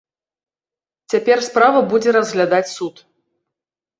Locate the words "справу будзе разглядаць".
1.49-2.73